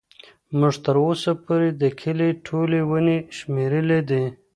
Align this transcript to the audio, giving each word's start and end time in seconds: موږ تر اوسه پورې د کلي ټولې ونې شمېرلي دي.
موږ 0.59 0.75
تر 0.85 0.95
اوسه 1.05 1.31
پورې 1.45 1.69
د 1.81 1.83
کلي 2.01 2.29
ټولې 2.45 2.81
ونې 2.89 3.17
شمېرلي 3.37 3.99
دي. 4.09 4.23